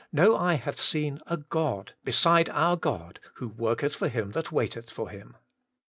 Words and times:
no 0.11 0.35
eye 0.35 0.55
hath 0.55 0.77
seen 0.77 1.19
a 1.27 1.37
God, 1.37 1.93
beside 2.03 2.49
our 2.49 2.75
God, 2.75 3.19
who 3.35 3.49
worketh 3.49 3.95
for 3.95 4.07
him 4.09 4.31
that 4.31 4.51
waiteth 4.51 4.89
for 4.89 5.09
Him. 5.09 5.37